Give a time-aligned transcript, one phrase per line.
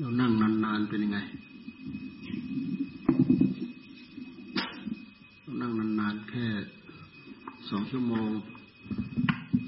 [0.00, 0.32] เรานั่ง
[0.64, 1.18] นานๆเป็นยังไง
[5.42, 6.46] เรานั่งนานๆแค่
[7.68, 8.30] สองชั่วโมง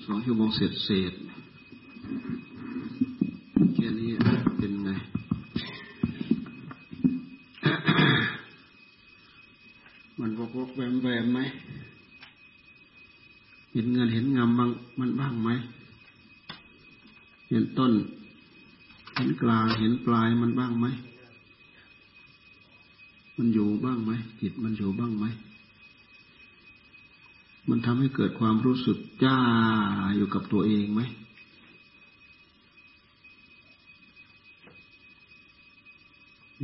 [0.06, 1.12] สองชั่วโมงเสร็จเสร็จ
[3.74, 4.08] แค่นี้
[4.58, 4.90] เป็นไง
[10.18, 11.38] มันวกวกแวมแวมไหม
[13.72, 15.50] เห็นเงินเห็นงามบ้างมันบ้างไหม
[17.50, 17.94] เห็นต้น
[19.18, 20.86] เห็นกลางเห็นปลายมันบ้างไหม
[23.36, 25.24] มันอยู่บ้างไหมจิตมันอยู่บ้างไหม
[27.68, 29.38] มันทำให้เกิดความรู้สึกจ้า
[30.16, 31.00] อยู่กับตัวเองไหม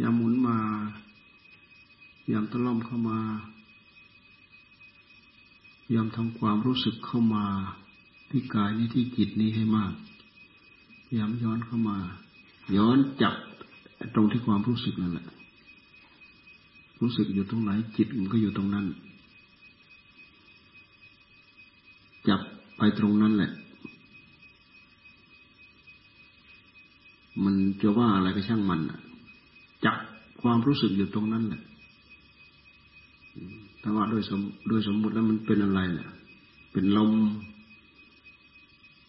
[0.00, 0.59] ยามหมุนมา
[2.28, 3.19] อย่าตะล่อมเข้ามา
[5.95, 7.47] ยามทำความรู้สึกเข้ามา
[8.30, 9.92] ที่กายนี้ที่จิตนี้ให้มาก
[11.16, 11.98] ยามย้อนเข้ามา
[12.77, 13.34] ย้อนจับ
[14.14, 15.27] ตรงที่ความรู้สึกนั่นแหละ
[17.00, 18.86] รู้สึกอยู่ตรงไหนจิตมันก็อยู่ตรงนั้น
[22.28, 22.41] จับ
[22.77, 23.52] ไปตรงนั้นแหละ
[27.44, 29.00] มันจะว่าอะไรก็ช่างมันอะ
[29.84, 29.96] จับ
[30.42, 31.62] ความรู้สึกอยู่ตรงนั้นแหละ
[33.80, 36.11] แต่ว่าโดยสมโดยสมมติแล้วมันเป็นอะไรเนี่ย
[36.72, 37.12] เป็นลม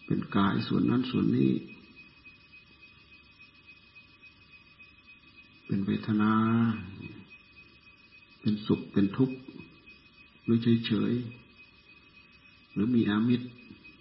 [0.06, 1.50] เป็นกายส่วนนั้นส่วนนี้
[5.66, 6.32] เป็นเวทนา
[8.40, 9.36] เป็นสุข เป็นทุกข์
[10.44, 13.46] หรือเฉยๆหรือมีอามิตร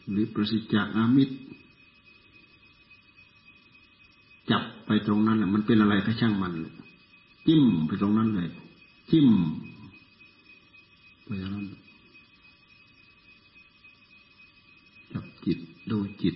[0.09, 1.36] หรือประสิทธิ์จากอามิตร
[4.52, 6.53] จับไปตรงนั้นแหละมันเป็นอะไรก็ช่างมัน
[7.47, 8.49] จิ้มไปตรงนั้นเลย
[9.11, 9.30] จิ้ม
[11.23, 11.66] ไปตรงนั้น
[15.11, 15.59] จับจิต
[15.91, 16.36] ดูจิต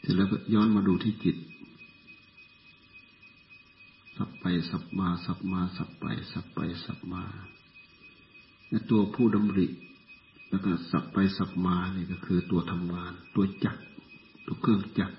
[0.00, 1.36] เสร็จแล้วก็ย้อนมาดูที่จิต
[4.16, 4.44] สับไป
[5.24, 7.24] สับมาสับไป สับไปสับมา
[8.68, 9.66] และตัวผู้ดำริ
[10.48, 13.76] แล้วก็สับไปสับมาเนี่ยก็คือตัวทำงาน ตัวจัก
[14.46, 15.12] ตัวเครื่องจัก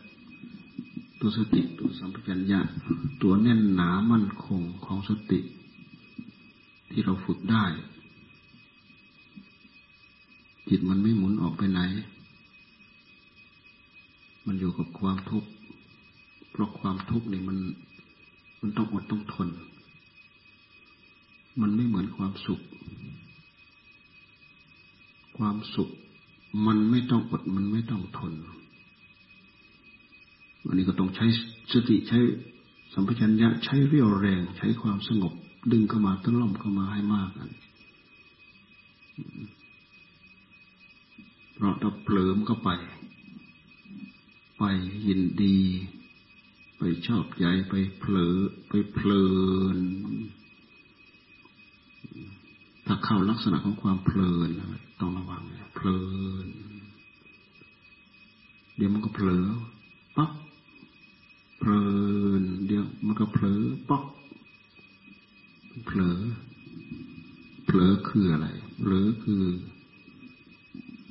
[1.20, 2.60] ตัวสติตัวสัมปชัญญะ
[3.22, 5.40] ตัวแน่นหนามั่นคงของสติ
[6.92, 7.66] ที่เราฝึกได้
[10.70, 11.82] จิตมันไม่หมุนออกไปไหน
[14.46, 15.50] มันอยู่กับความทุกข์
[16.52, 17.58] เพราะความทุกข์นี่มัน
[18.62, 19.50] มันต้องอดต้องทน
[21.62, 22.62] มันไม่เหมือนความสุข
[25.38, 25.90] ความสุข
[26.68, 28.34] มันไม่ต้องอดมันไม่ต้องทน
[30.66, 31.26] วันนี้ก็ต้องใช้
[31.72, 32.20] สติใช้
[32.94, 35.34] สัมปชัญญะใช้เรี่ยวแรง ใช้ความสงบ
[35.72, 37.50] ดึงเข้ามาตั้งล่อมเข้ามาให้มากกัน
[41.54, 42.70] เพราะเราเปลิมเข้าไป
[44.58, 44.64] ไป
[45.08, 45.60] ยินดี
[46.78, 48.36] ไปชอบใจไปเผลอ
[48.68, 49.26] ไปเพลิ
[49.76, 49.78] น
[52.88, 54.50] ถ้าเข้าลักษณะของความเพลิน
[55.00, 55.44] ต้องระวัง
[55.76, 56.00] เพลิ
[56.46, 56.48] น
[58.76, 59.46] เดี๋ยวมันก็เผลอ
[60.18, 60.32] ปั๊บ
[61.60, 61.86] เพลิ
[62.42, 64.04] น เดี๋ยวมันก็เผลอป๊อก
[65.86, 66.20] เผลอ
[67.66, 68.48] เผลอคืออะไร
[68.80, 69.44] เผลอคือ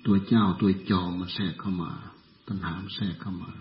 [0.07, 1.93] ตัวเจ้าตัวจอมมันแทรกเข้ามา
[2.47, 3.53] ตัณหามแทรกเข้ามา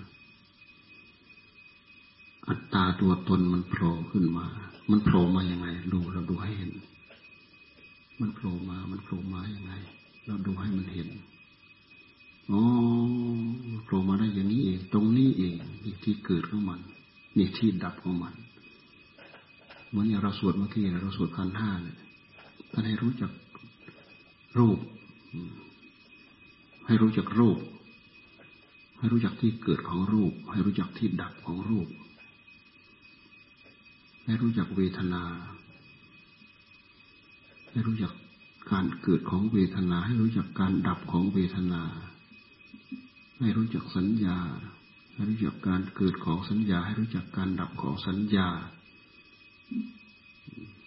[2.48, 4.48] อัตตาตัวตนมันโผล่ขึ้นมา
[4.90, 6.72] มันโผล่มาอย่างไงดูเราดูให้เห็น
[8.20, 9.74] มันโผล่มา มันโผล่มาอย่างไง
[10.26, 11.08] เราดูให้มันเห็น
[12.52, 12.62] อ๋อ
[13.84, 16.80] โผล่มาได้อย่างนี้เอง ตรงนี้เองนี่ที่เกิดของมัน
[17.38, 18.34] นี่ที่ดับของมัน
[19.90, 21.98] เหมือนอย่างเราสวดเมื่อกี้เราสวดคันห้าเนี่ย
[22.72, 23.32] ท่านให้รู้จัก
[24.58, 24.80] รูป
[26.86, 27.60] ให้รู้จักรูป
[28.98, 31.88] ให้รู้จักที่เกิดของรูป ให้รู้จักที่ดับของรูป
[34.26, 35.24] ให้รู้จักเวทนา
[37.76, 38.14] ให้รู้จัก
[38.72, 41.84] การเกิดของเวทนา ให้รู้จักการดับของเวทนา
[43.40, 44.38] ให้รู้จักสัญญา
[45.14, 48.48] ให้รู้จักการเกิดของสัญญา ให้รู้จักการดับของสัญญา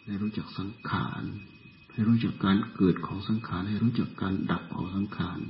[0.05, 1.23] ให้รู้จักสังขาร
[1.93, 5.41] ให้รู้จักการเกิดของสังขาร ให้รู้จักการดับของสังขาร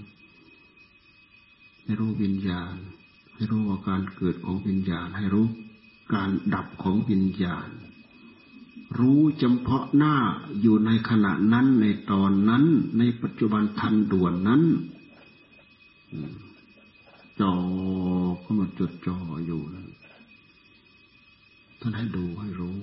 [1.85, 2.75] ให้รู้วิญญาณ
[3.35, 5.47] ให้รู้ว่าการเกิดของวิญญาณ ให้รู้
[6.15, 7.69] การดับของวิญญาณ
[8.97, 10.15] รู้เฉพาะหน้า
[10.61, 12.65] อยู่ในขณะนั้นในตอนนั้น
[12.99, 14.63] ในปัจจุบันทันด่วนนั้น
[17.41, 17.55] จอ
[18.43, 19.89] ก็มาจดจ่ออยู่นั้น
[21.81, 22.79] ท่านให้ดูให้รู้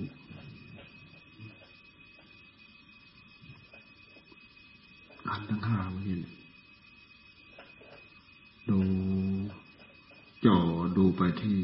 [5.28, 6.22] ขันทั้งห้ามันเห็น
[8.70, 8.80] ดู
[10.46, 10.58] จ่อ
[10.96, 11.56] ดูไปที่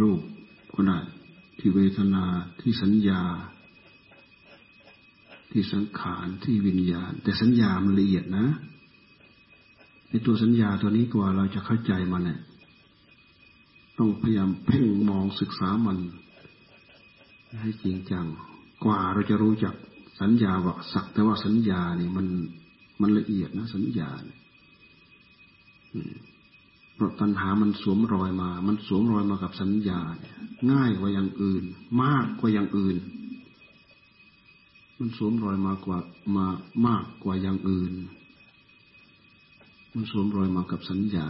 [0.00, 0.20] รูป
[0.74, 0.98] ก็ได้
[1.58, 2.24] ที่เวทนา
[2.60, 3.22] ที่สัญญา
[5.50, 8.46] ที่สังขารที่วิญญาณ แต่สัญญามันละเอียดนะ
[10.08, 12.40] ในตัวสัญญาตัวนี้กว่าเราจะเข้าใจมันเนี่ย
[13.98, 15.98] ต้องพยายามเพ่งมองศึกษามัน
[17.60, 18.26] ให้จริงจัง
[18.84, 19.74] กว่าเราจะรู้จัก
[20.20, 22.26] สัญญาว่าสักแต่ว่าสัญญาเนี่ยมัน
[23.00, 24.38] มันละเอียดนะ สัญญาเนี่ย
[26.94, 30.34] เพราะตัณหามันสวมรอยมา มันสวมรอยมากับสัญญาเนี่ย
[30.72, 31.64] ง่ายกว่าอย่างอื่น
[32.02, 32.96] มากกว่าอย่างอื่น
[35.02, 35.98] มันสวมรอยมากกว่า
[36.36, 36.46] มา
[36.86, 37.92] มากกว่าอย่างอื่น
[39.92, 41.28] มันสวมรอยมากับสัญญา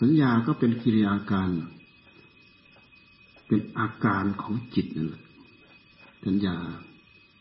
[0.00, 1.50] สัญญาก็เป็นกิริยาการ
[3.46, 5.24] เป็นอาการของจิตนั่นแหละ
[6.24, 6.56] สัญญา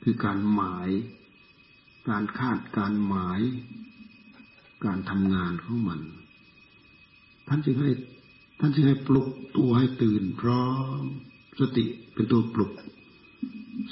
[0.04, 0.90] คือการหมาย
[2.10, 3.42] การคาดการหมาย
[4.86, 6.00] การทำงานของมัน
[7.48, 7.90] ท่านจึงให้
[8.60, 9.28] ท่านจึงให้ปลุก
[9.58, 10.68] ตัวให้ตื่นพร้อ
[11.00, 11.02] ม
[11.60, 12.72] สติเป็นตัวปลุก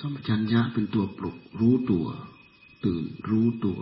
[0.01, 2.05] สัมชัญญะเป็นตัวปลุกรู้ตัว
[2.85, 3.79] ตื่นรู้ตัว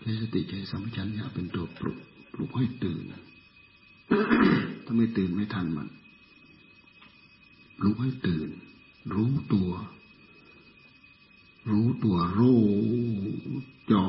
[0.00, 1.98] ใช้สติใช้สัมชัญญะเป็นตัวปลุก
[2.32, 3.02] ปลุกให้ตื่น
[4.84, 5.88] ถ้าไม่ตื่นไม่ทันมัน
[7.78, 8.48] ปลุกให้ตื่น
[9.14, 9.70] รู้ตัว
[11.70, 12.60] รู้ตัวรู้
[13.92, 14.04] จ่อ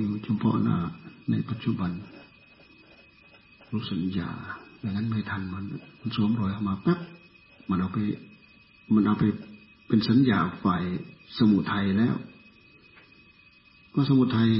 [0.00, 0.78] อยู่เฉพาะหน้า
[1.30, 1.90] ในปัจจุบัน
[3.70, 4.30] รู้สัญญา
[4.80, 5.64] อย่างนั้นไม่ทันมัน
[6.00, 6.98] มันสวมรอยออกมาปั๊บ
[7.68, 7.98] มันเอาไป
[8.94, 9.24] มันเอาไป
[9.94, 10.84] เป็นสัญญาฝ่าย
[11.38, 12.16] สมุทัยแล้ว
[13.94, 14.50] ก็สมุทัย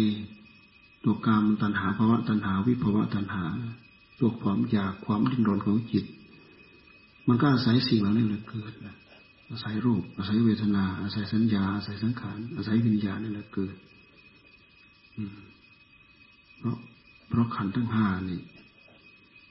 [1.04, 3.44] ตัวกามตัณหาภาวะตัณหา วิภาวะตัณหา
[4.20, 6.04] ตัวความอยากความดิ้นรนของจิต
[7.28, 8.72] มันก็อาศัยสิ่งเหล่านี้เลยเกิด
[9.50, 13.74] อาศัยรูป อาศัยเวทนา อาศัยสัญญา อาศัยสังขารอาศัยวิญญาณนี่แหละเกิด
[16.58, 16.76] เพราะ
[17.28, 18.40] เพราะขันทั้งห้านี่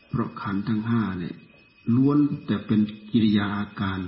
[0.09, 1.35] เพราะขันทั้งห้าเนี่ย
[1.95, 2.79] ล้วนแต่เป็น
[3.11, 4.01] กิริยาอาการ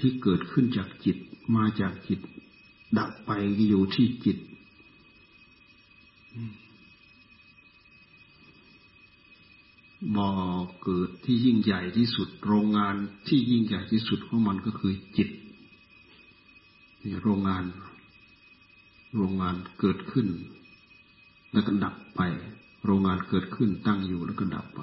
[0.00, 1.16] ที่เกิดขึ้นจากจิต
[1.56, 2.20] มาจากจิต
[2.98, 3.30] ดับไป
[3.68, 4.38] อยู่ที่จิต
[10.16, 10.30] บ่อ
[10.82, 12.94] เกิดที่ยิ่งใหญ่ที่สุด โรงงาน
[13.28, 15.28] ที่ยิ่งใหญ่ที่สุดของมันก็คือจิต
[17.02, 17.64] นี่โรงงาน
[19.16, 20.26] โรงงานเกิดขึ้น
[21.52, 22.20] แล้วก็ดับไป
[22.84, 24.82] โรงงานเกิดขึ้นตั้งอยู่แล้วก็ดับไป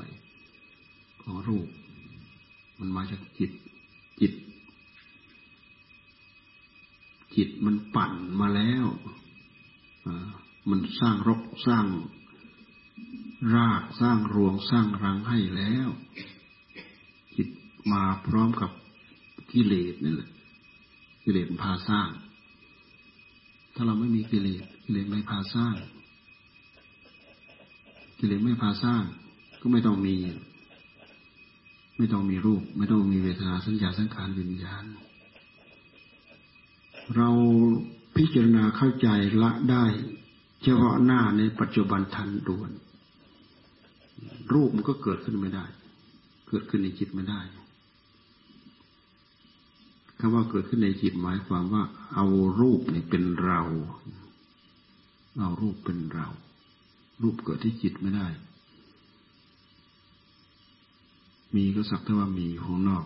[1.21, 1.67] ของรูป
[2.79, 3.51] มันมาจากจิต
[4.19, 4.33] จิต
[7.37, 8.85] จิตมันปั่นมาแล้ว
[10.69, 11.85] มันสร้างรกสร้าง
[13.55, 15.89] รากสร้างรวงสร้างรังให้แล้ว
[17.35, 17.49] จิต
[17.91, 18.71] มาพร้อมกับ
[19.51, 20.29] กิเลสนี่แหละ
[21.23, 22.09] กิเลสพาสร้าง
[23.75, 25.75] ถ้าเราไม่มีกิเลสกิเลสไม่พาสร้าง
[28.19, 29.03] กิเลสไม่พาสร้าง
[29.61, 30.15] ก็ไม่ต้องมี
[31.97, 34.83] ไม่ต้องมีรูป ไม่ต้องมีเวทนาสัญญาสังขารวิญญาณ
[37.15, 37.29] เรา
[38.17, 39.07] พิจารณาเข้าใจ
[39.41, 39.85] ละได้
[40.63, 42.71] เฉพาะหน้าในปัจจุบันทันด่วน
[44.53, 45.65] รูปมันก็เกิดขึ้นไม่ได้
[46.47, 47.41] เกิดขึ้นในจิตไม่ได้
[50.19, 51.83] คำว่าเกิดขึ้นในจิตหมายความว่า
[52.15, 52.27] เอา
[52.59, 53.61] รูปนี่เป็นเรา
[55.39, 56.27] เอารูปเป็นเรา
[57.21, 58.27] รูปเกิดที่จิตไม่ได้
[61.55, 63.05] มีก็สักแต่ว่ามีของนอก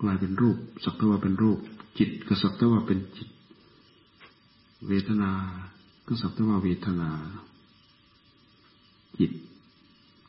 [0.00, 1.58] กลายเป็นรูป สักแต่ว่าเป็นรูป
[1.98, 3.28] จิตก็สักแต่ว่าเป็นจิต
[4.88, 5.30] เวทนา
[6.06, 7.10] ก็สักแต่ว่าเวทนา
[9.18, 9.32] จิต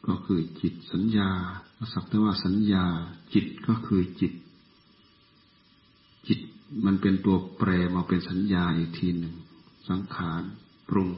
[0.07, 1.29] ก็คือจิต สัญญา
[1.77, 2.85] ก็สักแต่ว่าสัญญา
[3.33, 4.33] จิตก็คือจิต
[6.27, 6.39] จิต
[6.85, 9.35] มันเป็นตัวแปรมาเป็นสัญญาอีกทีหนึ่ง
[9.89, 10.41] สังขาร
[10.89, 11.09] ปรุง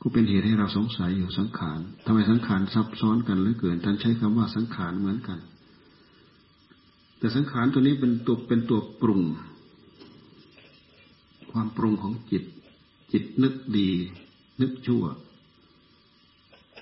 [0.00, 5.38] ก็เป็นเหตุให้เราสงสัยอยู่สังขารทำไมสังขารซับซ้อนกันเหลือเกินท่านใช้คำว่าสังขารเหมือนกัน
[7.22, 9.22] แต่สังขารตัวนี้เป็นตัวเป็นตัวปรุง
[11.52, 12.44] ความปรุงของจิต
[13.12, 13.90] จิตนึกดี
[14.60, 15.04] นึกชั่ว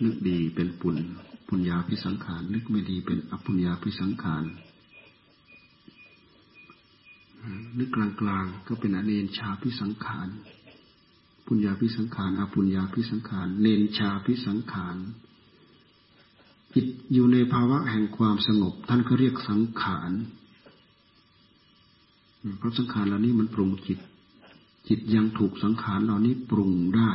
[0.04, 0.96] นึกดีเป็นปุญ
[1.48, 4.44] ปุญญาพิสังขาร นึกไม่ดีเป็นอปุญญาพิสังขาร
[7.78, 10.28] นึกกลางๆก็เป็นอเนนชาพิสังขาร
[11.46, 14.96] ปุญญาพิสังขารอปุญญาพิสังขาร เนนชาพิสังขาร
[16.74, 20.12] จิตอยู่ในภาวะแห่งความสงบ ท่านก็เรียกสังขาร
[22.58, 23.98] เพราะสังขารเหล่านี้มันปรุงจิต
[24.88, 27.10] จิตยังถูกสังขารเหล่านี้ปรุงได้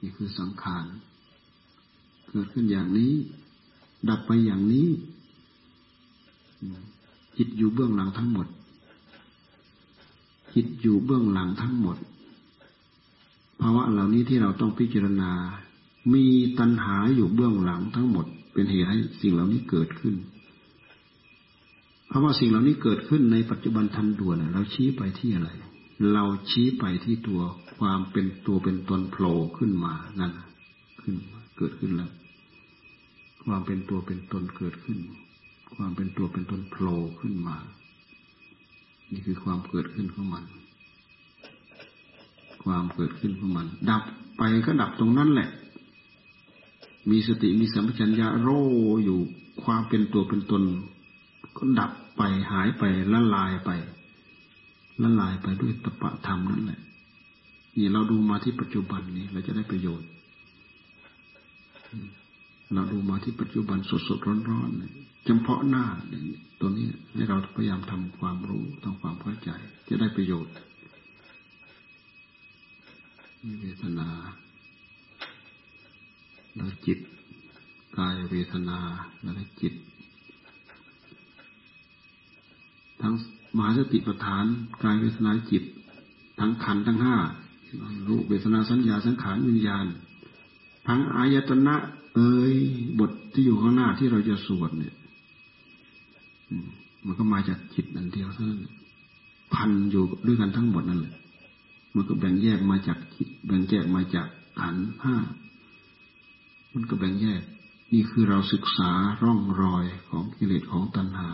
[0.00, 0.84] นี่คือสังขาร
[2.28, 3.12] เกิดขึ้นอย่างนี้
[4.08, 4.88] ดับไปอย่างนี้
[7.36, 8.46] จิตอยู่เบื้องหลังทั้งหมด
[10.54, 11.96] จิตอยู่เบื้องหลังทั้งหมด
[13.60, 15.30] ภาวะเหล่านี้ที่เราต้องพิจารณา
[16.12, 16.24] มี
[16.58, 20.14] ตัณหาอยู่เบื้องหลังทั้งหมด เป็นเหตุให้สิ่งเหล่านี้เกิดขึ้น
[22.08, 25.50] เพราะว่าสิ่งเหล่านี้เกิดขึ้นในปัจจุบันทันด่วนเราชี้ไปที่อะไร
[26.12, 27.40] เราชี้ไปที่ตัว
[27.78, 30.32] ความเป็นตัวเป็นตนโผล่ขึ้นมานั่น
[31.00, 31.16] ขึ้น
[31.58, 32.10] เกิดขึ้นแล้ว
[33.44, 34.98] ความเป็นตัวเป็นตนเกิดขึ้น
[35.74, 37.56] ความเป็นตัวเป็นตนโผล่ขึ้นมา
[39.12, 40.44] นี่คือความเกิดขึ้นของมัน
[42.64, 44.02] ความเกิดขึ้นของมัน ดับ
[44.38, 45.50] ไปก็ดับตรงนั้นแหละ
[47.10, 48.48] มีสติมีสัมปชัญญะโร
[49.04, 49.18] อยู่
[49.62, 50.62] ความเป็นตัวเป็นตน
[51.56, 52.82] ก็ดับไปหายไป
[53.12, 53.70] ละลายไป
[55.02, 56.80] ละลายไปด้วยตปะธรรมนั่นแหละ
[57.76, 60.08] นี่เราดูมาที่ปัจจุบันนี้เราจะได้ประโยชน์
[62.74, 64.70] เราดูมาที่ปัจจุบันสดสดร้อนร้อน
[65.24, 65.84] เฉพาะหน้า
[66.60, 69.50] ตัวนี้ให้เราพยายามทำความรู้ทำความเข้าใจ
[69.88, 70.54] จะได้ประโยชน์
[73.42, 74.08] มีเวทนา
[76.56, 76.98] แล้วจิต
[77.98, 78.78] กายเวทนา
[79.20, 79.74] แล้วจิต
[83.00, 83.14] ทั้ง
[83.56, 84.44] มหาสติปัฏฐาน
[84.82, 85.64] กายเวทนาจิต
[86.38, 87.16] ทั้งขันทั้งห้า
[88.08, 89.86] รูปเวทนาสัญญาสังขารวิญญาณ
[90.86, 91.74] ทั้งอายตนะ
[92.14, 92.54] เอ้ย
[93.00, 94.94] บทที่อยู่ข้างหน้าที่เราจะสวดเนี่ย
[97.06, 98.62] มันก็มาจากจิตอันเดียวเท่านั้น
[99.54, 101.14] พันอยู่ด้วยกันทั้งหมดนั่นแหละ
[101.94, 104.26] มันก็แบ่งแยกมาจากจิต แบ่งแยกมาจาก
[104.60, 105.14] ขันห้า
[106.72, 107.42] มันก็แบ่งแยก
[107.92, 108.90] นี่คือเราศึกษา
[109.22, 111.30] ร่องรอยของกิเลสของตัณหา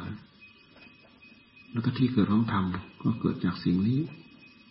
[1.73, 2.65] แล้วก็ที่เกิดของธรรม
[3.03, 4.01] ก็เกิดจากสิ่งนี้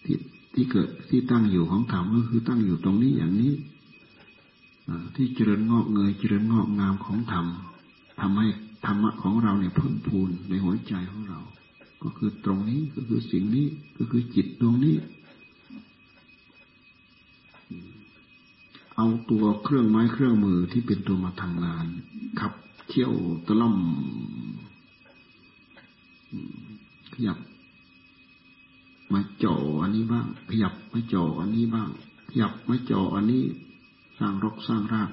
[0.06, 0.18] ที่
[0.54, 3.54] ที่เกิดที่ตั้งอยู่ของธรรมก็คือตั้งอยู่ตรงนี้อย่างนี้
[5.16, 7.46] ที่เจริญงอกเงยเจริญงอกงามของธรรม
[8.20, 8.48] ทำให้
[8.86, 11.40] ธรรมะของเราเนี่ยเพิ่มพูนในหัวใจของเรา
[12.04, 14.96] ก็คือตรงนี้ก็คือสิ่งนี้ก็คือจิตดวงนี้
[18.98, 21.86] เอาตัวเครื่องไม้เครื่องมือที่เป็นตัวมาทำงาน
[22.40, 22.54] ขับ
[22.88, 23.14] เที่ยว
[23.48, 23.78] ตะล่อม
[27.14, 27.38] ขยับ
[29.14, 31.90] มาจ่ออันนี้บ้าง ขยับมาจ่ออันนี้บ้าง
[32.30, 33.44] ขยับมาจ่ออันนี้
[34.20, 35.12] สร้างรกสร้างราก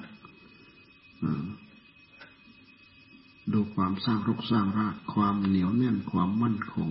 [3.53, 6.89] ดูความสร้างรกสร้างราก ความเหนียวแน่นความมั่นคง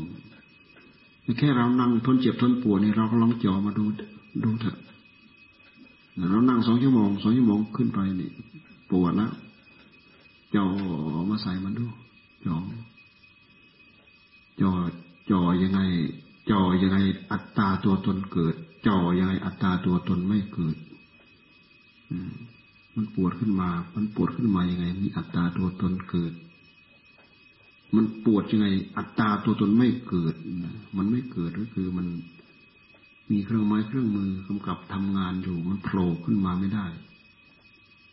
[1.38, 3.84] แค่เรานั่งทนเจ็บทนปวดนี่เราก็ลองจ่อมาดู
[4.44, 4.73] ดูเถอะ
[6.16, 8.30] เรานั่งสองชั่วโมงสองชั่วโมงขึ้นไปนี่
[8.90, 9.33] ปวดแล้ว
[10.54, 10.66] จ่อ
[11.30, 11.87] มาใส่มันดู
[12.47, 12.56] จ่อ
[14.61, 14.73] จ่อ
[15.30, 15.80] จ่อยังไง
[16.50, 16.99] จ่อยังไง
[17.30, 18.54] อัตตาตัวตนเกิด
[18.87, 20.76] จ่อยังไงอัตตาตัวตนไม่เกิด
[22.94, 26.33] มันปวดขึ้นมา มันปวดขึ้นมายังไง มีอัตตาตัวตนเกิด
[27.94, 28.66] มันปวดยังไง
[28.97, 30.35] อัตตาตัวตนไม่เกิด
[30.97, 32.06] มันไม่เกิดก็คือมัน
[33.30, 36.86] มีเครื่องไม้เครื่องมือกำกับทำงานอยู่มันโผล่ขึ้นมาไม่ได้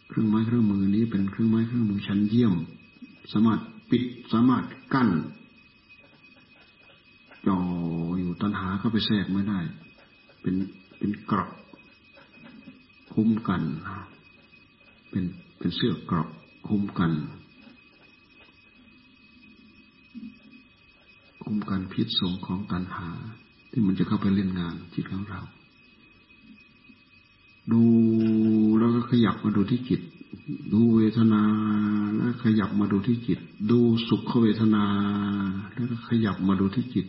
[0.09, 2.53] เครื่องไม้เครื่องมือนี้เป็นเครื่องไม้เครื่องมือชั้นเยี่ยม
[3.33, 4.03] สามารถปิด
[4.33, 4.63] สามารถ
[4.93, 5.09] กั้น
[7.47, 7.59] จ่อ
[8.19, 9.59] อยู่ตัณหาเข้าไปแทรกไม่ได้
[10.41, 10.55] เป็น
[10.97, 11.51] เป็นกรอบ
[13.13, 13.61] คุ้มกัน
[15.09, 15.23] เป็น
[15.57, 16.29] เป็นเสื้อกรอบ
[16.67, 17.11] คุ้มกัน
[21.43, 23.09] คุ้มกันพิษสงของตัณหา
[23.71, 25.41] ที่มันจะเข้าไปเล่นงานจิตของเรา
[27.71, 27.83] ดู
[28.79, 30.01] แล้วก็ขยับมาดูที่จิต
[30.73, 31.41] ดูเวทนา
[32.15, 33.39] แล้วขยับมาดูที่จิต
[33.71, 34.83] ดูสุขเวทนา
[35.73, 37.07] แล้วก็ขยับมาดูที่จิต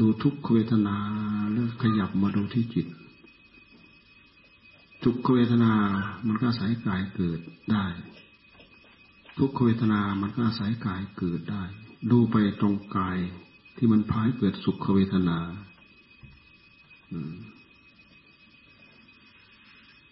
[0.00, 0.96] ดูทุกขเวทนา
[1.52, 2.86] แล้วขยับมาดูที่จิต
[5.04, 5.72] ทุกขเวทนา
[6.26, 7.84] มันก็อาศัยกายเกิดได้
[9.38, 11.62] ทุกขเวทนา มันก็อาศัยกายเกิดได้
[12.10, 13.18] ดูไปตรงกาย
[13.76, 15.38] ที่มันพายเกิดสุขเวทนา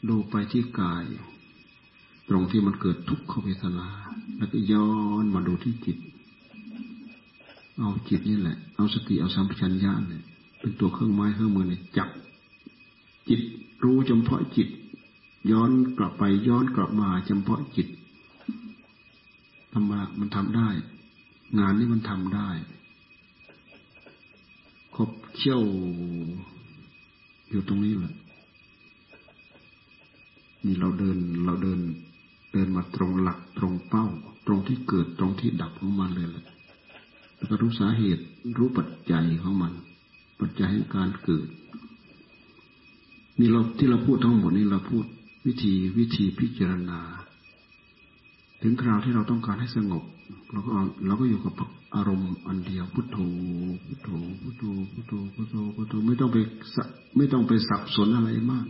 [0.09, 1.05] ดูไปที่กาย
[2.29, 3.89] ตรงที่มันเกิดทุกขเวทนา
[4.37, 4.91] แล้วก็ย้อ
[5.23, 5.99] นมาดูที่จิต
[7.79, 10.23] เอาจิตนี่แหละ เอาสติเอาสัมปชัญญะเนี่ย
[10.61, 12.09] เป็นตัวเครื่องไม้เครื่องมือเนี่ยจับ
[13.29, 13.41] จิต
[13.85, 14.69] รู้เฉพาะจิต
[15.51, 17.89] ย้อนกลับไปย้อนกลับมาเฉพาะจิต
[19.73, 20.69] ทำมามันทำได้
[21.59, 22.49] งานนี้มันทำได้
[25.37, 25.61] เชี่ยว
[27.51, 28.15] อยู่ตรงนี้แหละ
[30.65, 31.81] นี่เราเดินเราเดิน
[32.53, 34.07] เดินมาตรงหลักตรงเป้า
[34.47, 36.45] ตรงที่เกิดตรงที่ดับของมันเลยแหละ
[37.37, 38.23] แล้วก็รู้สาเหตุ
[38.59, 39.73] รู้ปัจจัยของมัน
[40.41, 41.49] ปัจจัยแห่งการเกิด
[43.39, 45.05] นี่เราที่เราพูดทั้งหมดนี่เราพูด
[45.47, 47.01] วิธีวิธีพิจารณา
[48.63, 50.03] ถึงคราวที่เราต้องการให้สงบ
[50.53, 50.71] เราก็
[51.07, 51.55] เราก็อยู่กับ
[51.95, 53.19] อารมณ์อันเดียวพุทโธ
[53.87, 54.09] พุทโธ
[54.43, 56.37] พุทโธพุทโธพุทโธพุทโธไม่ต้องไป
[57.17, 58.67] ไม่ต้องไปสับสนอะไรมาก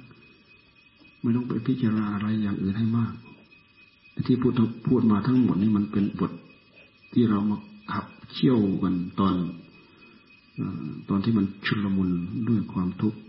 [1.22, 3.14] ไม่ต้องไปพิจารณาอะไรอย่างอื่นให้มาก
[4.26, 4.52] ที่พูด
[4.88, 6.32] พูดมาทั้งหมดนี่มันเป็นบท
[7.12, 7.56] ที่เรามา
[7.92, 9.34] ขับเชี่ยวกันตอน
[11.08, 12.10] ตอนที่มันชุลมุน
[12.48, 13.20] ด้วยความทุกข์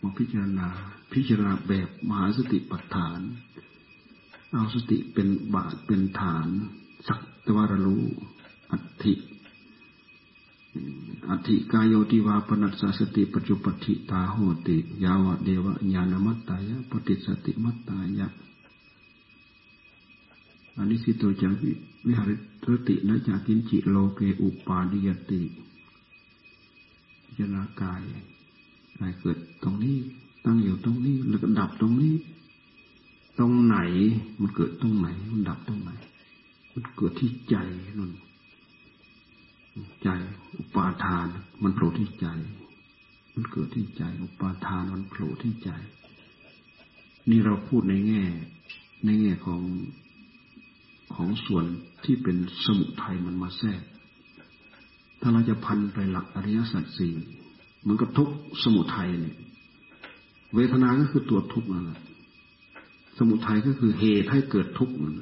[0.00, 0.68] มาพิจารณา
[1.12, 3.20] พิจารณาแบบมหาสติปัฏฐาน
[4.52, 6.46] เอาสติเป็นบาทเป็นฐาน
[7.08, 8.04] สักตวารรู้
[8.70, 9.14] อัติ
[11.28, 18.28] อัติกายโยติวาปนัสสติปัจจุปฏิตาโหติยาวะเดวะญาณมัตตายะปฏิสติมัตตายะ
[20.76, 21.52] อันนี้สิโตจัง
[22.06, 22.34] วิหาริ
[22.88, 25.42] ตินะจากินจิโลเกอุปาดิยติ
[27.36, 28.00] จารณากาย
[28.98, 29.96] กายเกิดตรงนี้
[30.44, 32.14] ตั้งอยู่ตรงนี้ แล้วก็ดับตรงนี้
[33.38, 33.76] ตรงไหน
[34.40, 35.90] มันเกิดตรงไหน มันดับตรงไหน
[36.72, 37.56] มันเกิดที่ใจ
[37.98, 38.12] นั่น
[40.02, 40.08] ใจ
[40.58, 41.26] อุปาทาน
[41.62, 42.26] มันโผล่ที่ใจ
[43.34, 45.70] มันเกิดที่ใจ อุปาทานมันโผล่ที่ใจ
[47.30, 48.24] นี่เราพูดในแง่
[49.04, 49.62] ในแง่ของ
[51.14, 51.64] ของส่วน
[52.04, 53.82] ที่เป็นสมุทัยมันมาแทรก
[55.20, 57.14] ถ้าเราจะพันไปหลักอริยสัจสี่
[57.86, 58.28] มันก็ทุก
[58.62, 59.36] สมุทัยเนี่ย
[60.54, 62.00] เวทนา ก็คือตัวทุกข์นั่นแหละ
[63.18, 65.20] สมุทัยก็คือเหตุให้เกิดทุกข์นั่น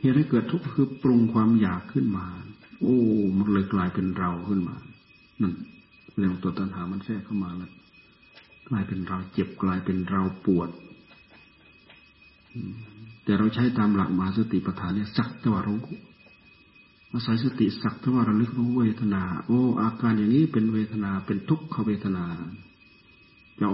[0.00, 2.26] เหตุให้เกิดทุกข์คือปรุงความอยากขึ้นมา
[2.84, 3.00] โอ้
[3.36, 4.76] มันเลยกลายเป็นเราขึ้นมา
[5.40, 5.52] นั่น
[6.16, 7.72] เรื่องตัวตัณหามันแทรกเข้ามาแล้ว
[8.68, 10.68] กลายเป็นเราเจ็บกลายเป็นเราปวด
[13.24, 15.80] แต่เราใช้ตามหลักมาสติปัฏฐานเนี่ยสักตวารู้
[17.12, 22.24] อาศัยสติสักตวาระลึกรู้เวทนา โอ้ อาการอย่างนี้เป็นเวทนาเป็นทุกขเวทนา
[23.60, 23.66] จะ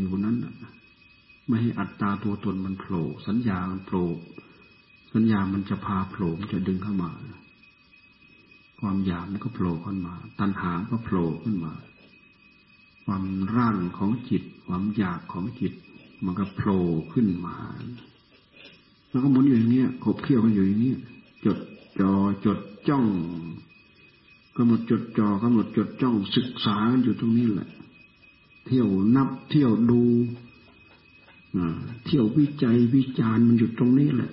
[0.00, 0.36] อยู่นั้น
[1.46, 4.08] ไม่ให้อัตตาตัวตนมันโผล่สัญญามันโผล่
[5.14, 7.10] สัญญามันจะพาโผล่จะดึงเข้ามา
[8.80, 11.72] ความอยากมันก็โผล่ขึ้นมา ตัณหาก็โผล่ขึ้นมา
[13.04, 13.24] ความ
[13.56, 15.72] ร่างของจิต ความอยากของจิต
[16.24, 16.82] มันก็โผล่
[17.12, 17.56] ขึ้นมา
[19.08, 20.94] แล้วก็หมุนอยู่อย่างนี้ขบเคี้ยวกันอยู่อย่างนี้
[21.44, 21.58] จด
[22.00, 22.12] จอ
[22.44, 23.06] จดจ้อง
[24.56, 27.68] กำหนดจดจอกำหนดจดจ้องศึกษากันอยู่ตรงนี้แหละ
[28.66, 30.02] เที่ยวนับเที่ยวดู
[32.04, 34.32] เที่ยววิจัยวิจารณ์มันอยู่ตรงนี้แหละ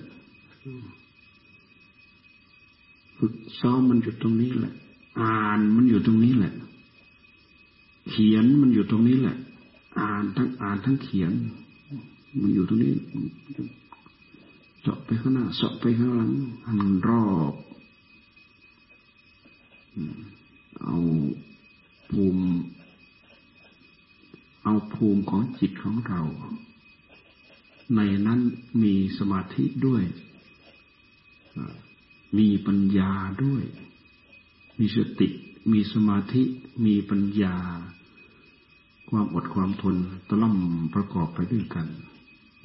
[3.18, 4.74] ฝึกซ้อมมันอยู่ตรงนี้แหละ
[5.20, 6.52] อ่านมันอยู่ตรงนี้แหละ
[8.10, 9.36] เขียนมันอยู่ตรงนี้แหละ
[9.98, 11.32] อ่านทั้งอ่านทั้งเขียน
[12.40, 12.92] มันอยู่ตรงนี้
[14.82, 16.32] เจาะไปข้างหน้าเจาะไปข้างหลัง
[16.66, 17.54] หันรอบ
[20.82, 20.96] เอา
[22.10, 22.44] ภูมิ
[24.64, 26.22] เอาภูมิของจิตของเรา
[27.96, 28.40] ในนั้น
[28.82, 30.02] มีสมาธิด้วย
[32.36, 33.10] มีปัญญา
[33.44, 33.64] ด้วย
[34.78, 35.28] มีสติ
[35.72, 36.42] มีสมาธิ
[36.84, 37.56] มีปัญญา
[39.08, 39.96] ความอดความทน
[40.28, 40.56] ตล่อม
[40.94, 41.86] ประกอบไปด้วยกัน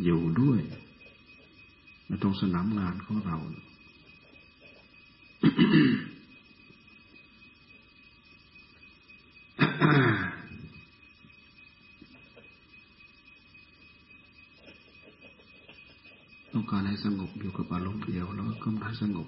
[0.03, 0.59] อยู่ด้วย
[2.07, 3.37] ในตรงสนามงานของเรา
[16.51, 19.27] ต้องการให้ สงบอยู่กับอารมณ์เดียวแล้วก็กำลังสงบ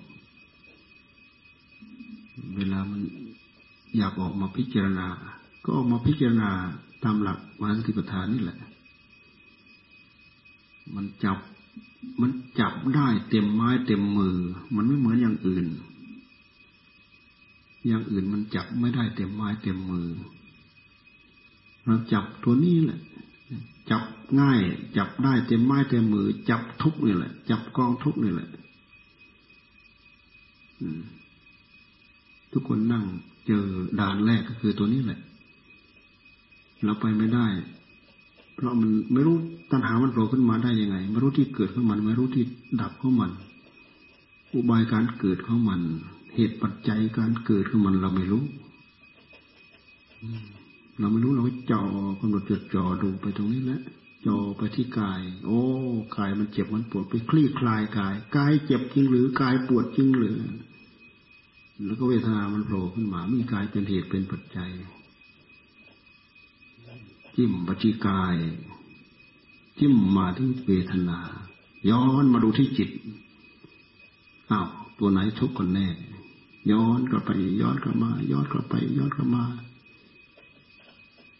[2.55, 3.01] เวลามัน
[3.97, 5.07] อยากออกมาพิจารณา
[5.63, 6.49] ก็ออกมาพิจารณา
[7.03, 8.57] ตามหลักมหาสติปัฏฐานนี่แหละ
[10.95, 11.37] มันจับ
[12.21, 14.37] มันจับได้เต็มไม้เต็มมือ
[14.75, 15.65] มันไม่เหมือนอย่างอื่น
[17.87, 20.07] อย่างอื่นมันจับไม่ได้เต็มไม้เต็มมือ
[21.85, 22.99] เราจับตัวนี้แหละ
[23.89, 24.03] จับ
[24.41, 24.59] ง่าย
[24.97, 28.49] จับได้เต็มไม้เต็มมือ จับทุกนี่แหละ จับกองทุกนี่แหละ
[32.51, 33.03] ทุกคนนั่ง
[33.47, 33.65] เจอ
[33.99, 35.19] ด่านแรกก็คือตัวนี้แหละ
[36.83, 37.47] เราไปไม่ได้
[38.55, 39.35] เพราะมันไม่รู้
[39.71, 42.43] ตัณหามันโผล่ขึ้นมาได้ยังไง ไม่รู้ที่เกิดของมัน ไม่รู้ที่
[42.81, 43.31] ดับของมัน
[44.53, 45.81] อุบายการเกิดของมัน
[46.35, 48.43] เหตุปัจจัยการเกิดของมันเราไม่รู้
[50.99, 51.81] เราไม่รู้เราจ่อ
[52.19, 53.81] กำหนดจดจ่อดูไปตรงนี้แหละ
[54.25, 55.61] จอไปที่กาย โอ้
[56.17, 60.39] กายมันเจ็บมันปวดไปคลี่คลายกายกายเจ็บจริงหรือกายปวดจริงหรือ
[61.85, 64.71] แล้วก็เวทนามันโผล่ขึ้นมามีกายเป็นเหตุเป็นปัจจัย
[67.35, 68.35] จิ้มปฏิกาย
[69.79, 71.19] จิ้มมาที่เวทนา
[71.89, 72.89] ย้อนมาดูที่จิต
[74.51, 74.67] อ้าว
[74.99, 75.87] ตัวไหนทุกข์คนแน่
[76.71, 79.43] ย้อนกลับไป ย้อนกลับมา ย้อนกลับไป ย้อนกลับมา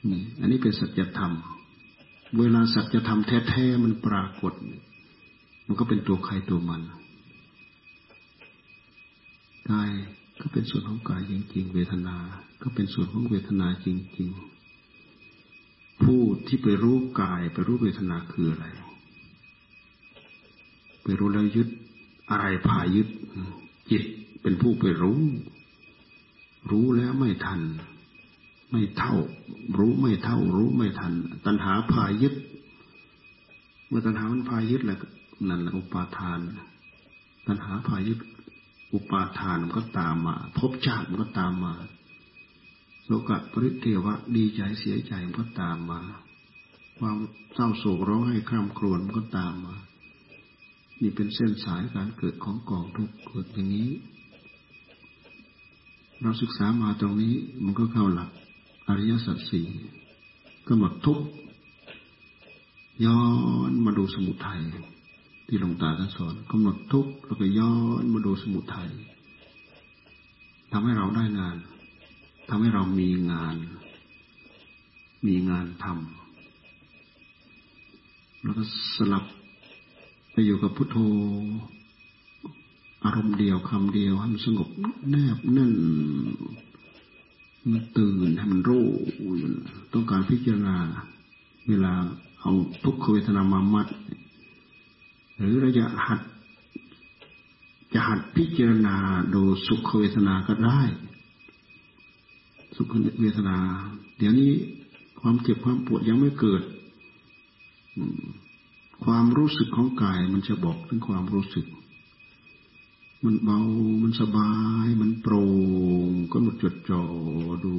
[0.09, 1.31] นี่อันนี้เป็นสัจธรรม
[2.39, 4.53] เวลาสัจธรรมแท้ๆมันปรากฏ
[5.67, 6.81] มันก็เป็นตัวใครตัวมัน
[9.71, 9.91] กาย
[10.41, 12.17] ก็เป็นส่วนของกายจริง ๆ เวทนา
[12.61, 14.29] ก็เป็นส่วนของเวทนาจริง
[15.15, 18.65] ๆ ผู้ที่ไปรู้กายไปรู้เวทนาคืออะไร
[21.03, 21.67] ไปรู้แล้วยึด
[22.31, 23.07] อะไรพายึด
[23.91, 24.03] จิต
[24.41, 25.21] เป็นผู้ไปรู้
[26.71, 27.61] รู้แล้วไม่ทัน
[28.71, 29.15] ไม่เท่า
[29.77, 31.13] รู้ไม่เท่า รู้ไม่ทัน
[31.45, 32.33] ตัณหาพายึด
[33.87, 34.99] เมื่อตัณหามันพายึดแล้ว
[35.47, 36.39] นั่นแหละอุปาทาน
[37.47, 38.19] ตัณหาพายึด
[38.93, 41.73] อุปาทานมันก็ตามมาภพชาติมันก็ตามมา
[43.07, 45.99] โลกะปริเทวะดีใจเสียใจมันก็ตามมา
[46.97, 47.17] ความ
[47.53, 49.75] เศร้าโศกร้องไห้ข้ามครวญมันก็ตามมา
[51.01, 53.89] นี่เป็นเส้นสายการเกิดของกองทุกข์เกิดอย่างนี้
[56.21, 58.29] เราศึกษามาตรงนี้มันก็เข้าหลัก
[58.87, 59.67] อริยสัจสี่
[60.67, 61.19] กำหนดทุก
[63.05, 63.21] ย้อ
[63.69, 64.61] นมาดูสมุทัย
[65.47, 68.89] ที่หลวงตาท่านสอนกำหนดทุกแล้วก็ย้อนมาดูสมุทัย
[70.71, 71.57] ทำให้เราได้งาน
[72.49, 73.55] ทำให้เรามีงาน
[75.27, 75.95] มีงานทำ
[78.43, 78.63] แล้วก็
[78.97, 79.23] สลับ
[80.31, 80.97] ไปอยู่กับพุทโธ
[83.03, 84.69] อารมณ์เดียวคำเดียวให้มันสงบ
[85.09, 85.73] แนบแน่น
[87.71, 88.85] มันตื่นให้มันรู้
[89.93, 90.75] ต้องการพิจารณา
[91.67, 91.93] เวลา
[92.41, 92.51] เอา
[92.83, 93.87] ทุกขเวทนามามัด
[95.37, 96.19] หรือเราจะหัด
[97.93, 98.95] จะหัดพิจารณา
[99.33, 100.79] ดูสุขเวทนาก็ได้
[102.75, 103.57] สุขเวทนา
[104.17, 104.51] เดี๋ยวนี้
[105.19, 106.61] ความเจ็บความปวดยังไม่เกิด
[109.05, 111.65] ความรู้สึกของกายมันจะบอกถึงความรู้สึก
[113.25, 113.59] มันเบา
[114.03, 114.51] มันสบา
[114.85, 115.45] ย มันโปร่
[116.07, 117.03] งก็หนุดจดจ่อ
[117.65, 117.75] ดู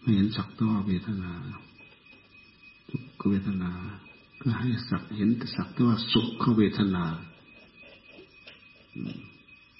[0.00, 1.32] ไม่เห็นสักตัวเวทนา
[2.90, 3.70] สุขเวทนา
[4.40, 7.04] ก็ให้สักเห็นสักตัวสุขเวทนา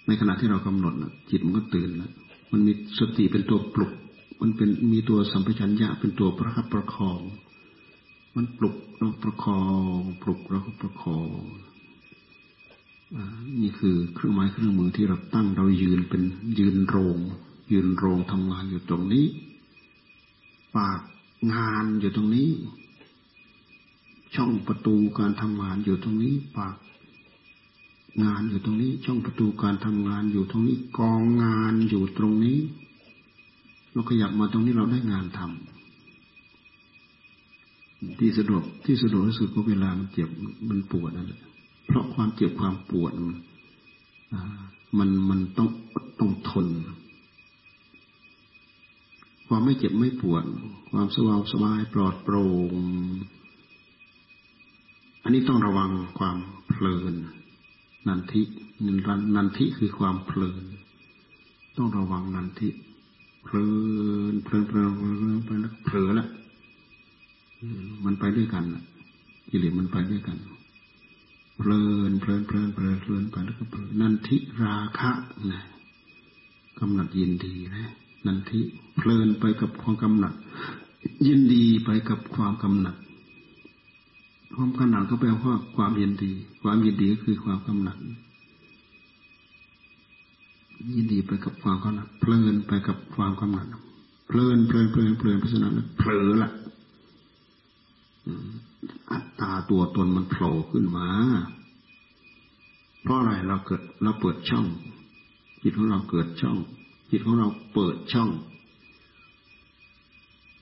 [0.07, 0.95] ในขณะที่เรากำหนด
[1.31, 2.13] จิตมันก็ตื่นแล้ว
[2.53, 3.93] มันมีสติเป็นตัวปลุก
[4.41, 7.21] มันเป็นมีตัวสัมปชัญญะเป็นตัวประคับประคอง
[8.37, 9.63] มันปลุกเราประคอ
[9.97, 11.41] ง ปลุกเราก็ประคอง
[13.61, 16.23] นี่คือเครื่องไม้เครื่องมือที่เราตั้งเรายืนเป็น
[16.59, 17.19] ยืนโรง
[17.73, 19.27] ยืนโรงทำงานอยู่ตรงนี้
[20.77, 21.01] ปาก
[21.53, 22.49] งานอยู่ตรงนี้
[24.35, 26.77] ช่องประตูการทำงานอยู่ตรงนี้ ปาก
[28.23, 32.59] งานอยู่ตรงนี้ ช่องประตูการทำงานอยู่ตรงนี้ กองงานอยู่ตรงนี้
[33.93, 35.49] เราขยับมาตรงนี้เราได้งานทำ
[38.19, 40.29] ที่สะดวกที่สะดวกที่สุดก็เวลามันเจ็บ
[40.69, 41.43] มันปวดนั่นแหละ
[41.87, 43.13] เพราะความเจ็บความปวด
[44.99, 45.69] มันมันต้อง
[46.21, 46.67] ต้องทน
[49.49, 50.45] ความไม่เจ็บไม่ปวด
[50.93, 52.75] ความสบายสบายปลอดโปร่ง
[55.23, 56.37] อันนี้ต้องระวังความ
[56.69, 57.15] เพลิน
[58.09, 58.43] นันทิ
[59.37, 60.65] นันทิคือความเพลิน
[61.77, 62.69] ต้องระวังนันทิ
[63.45, 63.67] เพลิ
[64.33, 66.27] นเพลินเพลินเพลินไปแล้วเผลอละ
[68.05, 68.65] มันไปด้วยกัน
[69.51, 70.37] กิเลสมันไปด้วยกัน
[71.59, 75.11] เพลินเพลินเพลินเพลินเพลินไปแล้วก็เพลินนันทิราคะ
[75.53, 75.63] นะ
[76.79, 77.85] กำหนัดยินดีนะ
[78.27, 78.61] นันทิ
[78.97, 80.35] เพลินไปกับความกำหนัด
[81.27, 82.97] ยินดีไปกับความกำหนัด
[84.55, 87.99] ความกำหนัดก็แปลว่าความยินดี ความยินดีก็คือความกำหนัด
[90.97, 93.67] ยินดีไปกับความกำหนัดเพลินไปกับความกำหนัด
[94.29, 96.51] เพลินเพลินเพลินเพลินเพราะฉะนั้นเผลอละ
[99.11, 99.19] อั
[99.71, 101.09] ตัวตนมันโผล่ขึ้นมา
[103.03, 104.67] เพราะอะไรเราเกิดเราเปิดช่อง
[105.63, 106.59] จิตของเราเกิดช่อง
[107.11, 108.31] จิตของเราเปิดช่อง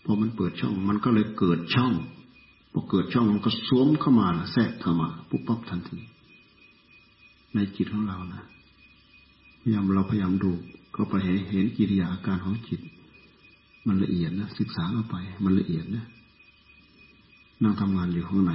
[0.04, 1.92] พอมันเปิดช่องมันก็เลยเกิดช่อง
[2.72, 5.98] พอเกิดช่องมันก็สวมเข้ามาแทรกเข้ามาปุ๊บปั๊บทันที
[7.54, 8.42] ในจิตของเรานะ
[9.60, 10.52] พยายามเราพยายามดู
[10.94, 12.80] ก็ไปเห็นเห็นกิริยาอาการของจิต
[13.86, 16.06] มันละเอียดนะศึกษาเข้าไป มันละเอียดนะ
[17.62, 18.52] นั่งทำงานอยู่ข้างใน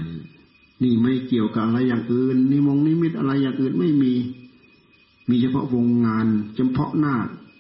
[0.84, 4.14] นี่ไม่เกี่ยวกับอะไรอย่างอื่นนี่มงนิมิตอะไรอย่างอื่นไม่มี
[5.30, 7.16] มีเฉพาะวงงานเฉพาะหน้า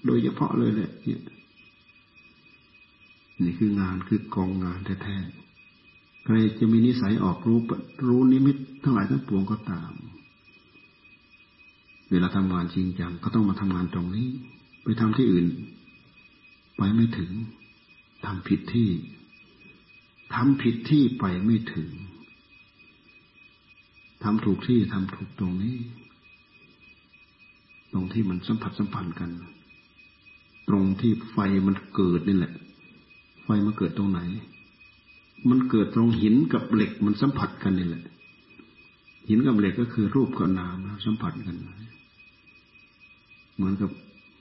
[0.06, 1.22] โดยเฉพาะเลยแหละเนี่ย
[3.44, 7.60] นี่คืองานคือกองงานแท้ๆใครจะมีนิสัยออกรู้
[8.08, 9.92] รู้นิมิตทั้งหลายทั้งปวงก็ตาม
[12.10, 14.28] เวลาทำงานจริงจังก็ต้องมาทำงานตรงนี้
[14.84, 15.48] ไปทำที่อื่น
[16.78, 17.32] ไปไม่ถึง
[18.26, 18.90] ทำผิดที่
[20.36, 21.90] ทำผิดที่ไปไม่ถึง
[24.24, 25.76] ทำถูกที่ทำถูกตรงนี้
[27.94, 29.30] ตรงที่มันสัมผัสสัมพันธ์กัน
[30.70, 32.54] ตรงที่ไฟมันเกิดนี่แหละ
[33.44, 34.20] ไฟมันเกิดตรงไหน
[35.50, 38.04] มันเกิดตรงหินกับเหล็กมันสัมผัสกันนี่แหละ
[39.30, 41.58] หินกับเหล็กก็คือรูปกับนามสัมผัสกัน
[43.56, 43.92] เหมือนกับ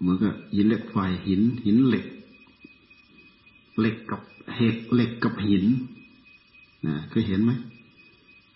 [0.01, 2.07] เหมือนกับหินเหล็กไฟหิน หินเหล็ก
[3.81, 4.21] เหล็กกับ
[4.57, 5.65] เหกเหล็กกับหิน
[6.87, 7.53] นะเคยเห็นไหม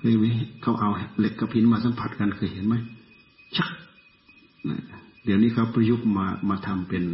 [0.00, 0.24] เคยไหม
[0.62, 2.74] เขาเอาเหล็กกับหินมาสัมผัสกันเคยเห็นไหม
[3.56, 3.70] ชัก
[5.24, 7.04] เดี๋ยวนี้เขาประยุกต์มามาทำเป็น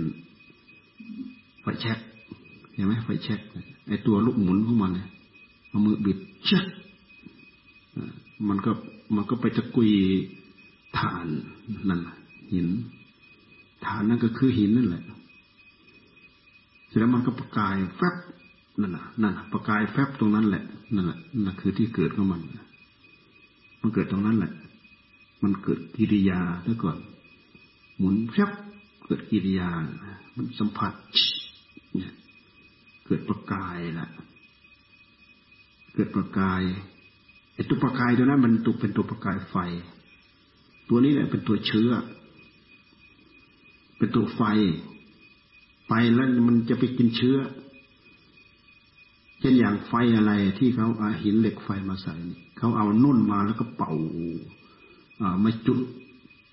[1.63, 1.99] ไฟแช็ก
[2.75, 3.41] เห็นไหมไฟแช็ก
[3.89, 5.09] ไอตัวลูกหมุนของมันเนี่ย
[5.69, 6.19] เอามือบิด
[6.51, 6.65] ชัก
[8.49, 8.71] มันก็
[9.15, 9.91] มันก็ไปตะกุย
[10.99, 11.27] ฐาน
[11.89, 12.01] นั่น
[12.53, 12.69] หิน
[13.87, 15.03] ฐานนั่นก็คือหินนั่นแหละ
[16.89, 18.15] เสร็จแล้วมันก็ประกายแฟบ
[18.81, 22.41] นั่นน่ะนั่นประกายแฟบตรงนั้นแหละนั่นแหละนั่นคือที่เกิดของมัน
[23.87, 24.53] มันเกิดตรงนั้นแหละ
[25.43, 26.99] มันเกิดกิริยาซะก่อน
[27.99, 28.51] หมุนแฟบ
[29.05, 29.69] เกิดกิริยา
[30.37, 30.93] มันสัมผัส
[31.95, 32.15] เนี่ย
[33.07, 34.09] เกิดประกายละ
[35.95, 36.63] เกิดประกาย
[37.55, 39.57] ไอ้ตัวประกายตัวนั้น มันตุกเป็นตัวประกายไฟ
[40.89, 41.91] ตัวนี้แหละเป็นตัวเชื้อ
[43.99, 44.43] เป็นตัวไฟ
[45.87, 47.39] ไฟแล้วมันจะไปกินเชื้อ
[49.41, 52.15] เช่นอย่างไฟอะไรที่เขาอาหินเหล็กไฟมาใส่
[52.57, 53.93] เขาเอานุ่นมาแล้วก็เป่า
[55.21, 55.79] อ่ามาจุด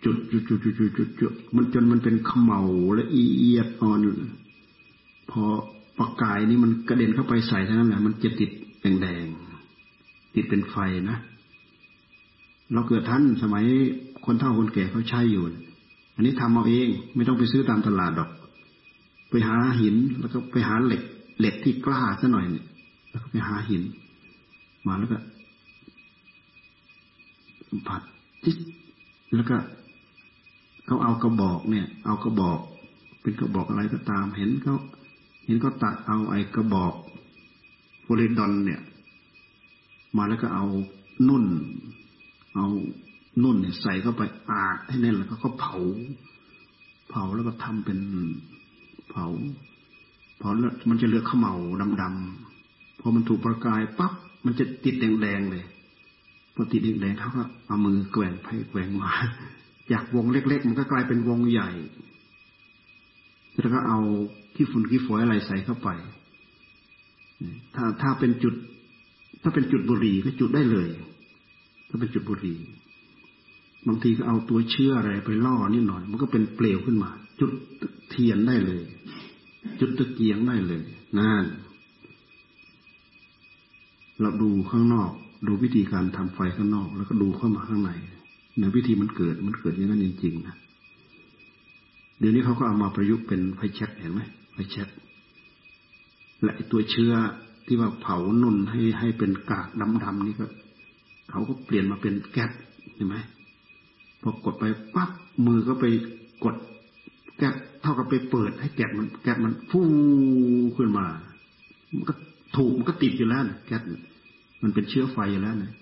[0.03, 2.61] จุดจุดจุดจุดจุดจุดจุดมันจนมันเป็นขมเหลา
[2.95, 3.99] และเอียดอ่อน
[5.31, 5.43] พอ
[5.99, 8.49] ประกายนี้มันกระเด็นเข้าไปใส่เท่านั้นแหละมันจะติด
[8.81, 10.75] แดงๆติดเป็นไฟ
[11.11, 11.17] นะ
[12.73, 13.65] เราเกิดท่านสมัย
[14.25, 15.43] คนเฒ่าคนแก่เขาใช้อยู่
[16.15, 18.29] อันนี้ทำเอาเองไม่ต้องไปซื้อตามตลาดดอก
[19.29, 21.01] ไปหาหินแล้วก็ไปหาเหล็ก
[21.39, 22.65] เหล็กที่กล้าซะหน่อยเนี่ย
[23.09, 23.83] แล้วก็ไปหาหิน
[24.87, 25.17] มาแล้วก็
[27.87, 28.01] ผัด
[28.45, 28.57] จิต
[29.35, 29.57] แล้วก็
[30.85, 32.59] เขาเอากระบอกเนี่ย เอากระบอก
[33.21, 34.75] เป็นกระบอกอะไรก็ตาม เห็นเขา
[35.45, 36.93] เห็นเขาตัดเอาไอ้กระบอก
[38.01, 38.81] โพลิดอนเนี่ย
[40.17, 40.65] มาแล้วก็เอา
[41.27, 41.45] นุ่น
[42.55, 42.65] เอา
[43.43, 45.77] นุ่นเนี่ยใส่เข้าไปอาดให้แน่นแล้วก็เผา
[47.09, 47.99] เผาแล้วก็ทำเป็น
[49.09, 49.25] เผา
[50.39, 51.55] เผาแล้วมันจะเหลือขมเหลา
[52.01, 54.13] ดำๆพอมันถูกประกายปั๊บ
[54.45, 55.63] มันจะติดแดงๆเลย
[56.55, 59.11] พอติดแดงๆเขาก็เอามือแกว่งไปแกว่งมา
[59.91, 61.69] จากวงเล็ก ๆ มันก็กลายเป็นวงใหญ่
[63.59, 63.99] แล้วก็เอา
[64.55, 65.89] ขี้ฝุ่นขี้ฝอยอะไรใส่เข้าไป
[67.75, 68.53] ถ้าถ้าเป็นจุด
[69.43, 70.89] ถ้าเป็นจุดบุหรี่ก็จุดได้เลย
[71.89, 72.59] ถ้าเป็นจุดบุหรี่
[73.87, 77.51] บางทีก็เอาตัวเชื้ออะไรไปล่อนิดหน่อย มันก็เป็นเปลวขึ้นมา จุด
[78.09, 78.81] เทียนได้เลย
[79.79, 80.81] จุดตะเกียงได้เลย
[81.17, 81.45] นั่น
[84.21, 85.11] เราดูข้างนอก
[85.47, 87.91] ดูวิธีการทำไฟข้างนอก แล้วก็ดูเข้ามาข้างใน
[88.59, 90.55] ในวิธีมันเกิดมันเกิดอย่างนั้นจริงๆนะ
[92.19, 94.21] เดี๋ยวนี้เขาก็เอามาประยุกต์เป็นไฟแช็กเห็นไหม
[94.53, 94.89] ไฟแช็ก
[96.43, 97.13] และตัวเชื้อ
[97.65, 99.67] ที่ว่าเผานุ่นให้ให้เป็นกาก
[100.03, 100.45] ดำๆนี่ก็
[101.29, 102.51] เขาก็เปลี่ยนมาเป็นแก๊ส
[102.95, 103.15] เห็นไหม
[104.21, 104.63] พอกดไป
[104.95, 105.09] ปั๊บ
[105.45, 105.85] มือก็ไป
[106.43, 106.55] กด
[107.37, 109.81] แก๊สเท่ากับไปเปิดให้แก๊สมันแก๊สมันฟู
[110.77, 111.05] ขึ้นมา
[111.93, 112.13] มันก็
[112.57, 113.81] ถูกมันก็ติดอยู่แล้วแก๊ส
[114.63, 115.73] มันเป็นเชื้อไฟอยู่แล้วนะ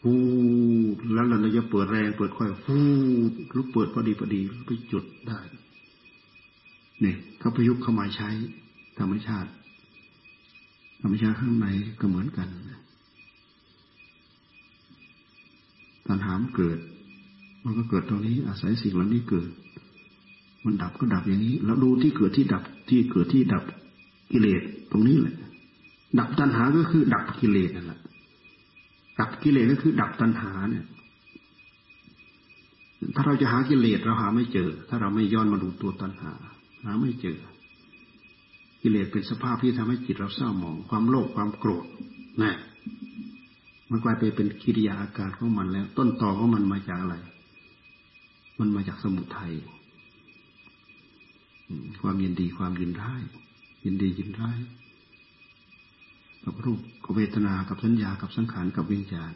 [0.00, 0.14] ฟู
[1.14, 2.76] แล้วเราจะเปิดแรงเปิดค่อยฟู
[3.56, 5.38] ลูกเปิดพอดีพอดีไปจุดได้
[7.00, 8.28] เนี่ยเขาประยุกต์เข้ามาใช้
[8.98, 9.50] ธรรมชาติ
[11.00, 11.66] ธรรมชาติข้างใน
[12.00, 12.48] ก็เหมือนกัน
[16.06, 16.78] ตัณหามเกิด
[17.64, 19.48] มันก็เกิดตรงนี้ อาศัยสิ่งเหล่านี้เกิด
[20.64, 23.64] มันดับก็ดับอย่างนี้ แล้วดูที่เกิดที่ดับที่เกิดที่ดับ
[24.32, 25.36] กิเลสตรงนี้แหละ
[26.18, 28.00] ดับตัณหาก็คือดับกิเลสนั่นแหละ
[29.20, 30.84] ดับกิเลสก็คือดับตัณหาเนี่ย
[33.14, 36.32] ถ้าเราจะหากิเลสเราหาไม่เจอ ถ้าเราไม่ย้อนมาดูตัวตัณหา
[36.84, 37.38] หาไม่เจอ
[38.82, 41.84] กิเลสเป็นสภาพที่ทำให้จิตเราเศร้าหมอง ความโลภความโกรธ
[42.42, 42.54] นะ
[43.90, 47.16] มันกลายไปเป็นกิริยาอาการของมันแล้ว ต้นตอของมันมาจากอะไร
[48.58, 49.52] มันมาจากสมุทัย
[52.02, 53.22] ความยินดีความยินร้าย
[53.84, 54.58] ยินดียินร้าย
[56.44, 59.34] กับรูปกับเวทนากับสัญญากับสังขารกับวิญญาณ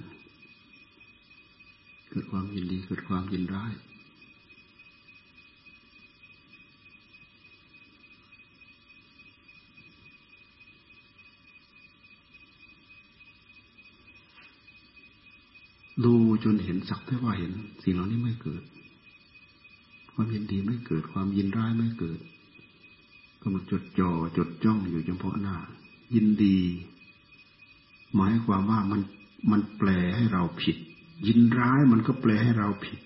[2.11, 3.73] เกิดความยินดีเกิดความยินร้าย
[16.05, 18.63] ดูจนเห็นสักแต่ว่าเห็น สิ่งเหล่านี้ไม่เกิด
[20.13, 22.21] ความยินดีไม่เกิดความยินร้ายไม่เกิด
[23.43, 25.57] กำลังจดจ่อจดจ้องอยู่เฉพาะหน้า
[26.15, 26.59] ยินดี
[28.17, 29.01] หมายความว่ามัน
[29.51, 30.77] มันแปลให้เราผิด
[31.27, 32.99] ยินร้ายมันก็แปลให้เราผิด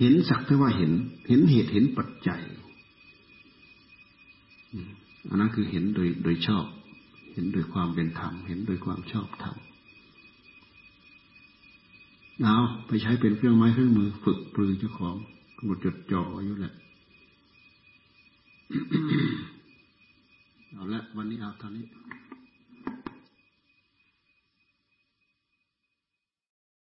[0.00, 0.92] เห็นสักแต่ว่าเห็น
[1.28, 2.42] เห็นเหตุเห็นปัจจัย
[5.28, 6.64] อันนั้นคือเห็นโดยโดยชอบ
[7.32, 9.56] เห็นโดยความเป็นธรรม เห็นโดยความชอบธรรม
[12.42, 15.14] เอาไปใช้เป็นเครื่องไม้เครื่องมือฝึกปรือเจ้าของ
[15.56, 16.74] กำหนดจดจ่ออยู่แหละ
[20.72, 21.84] เอาละวันนี้เอาเท่านี้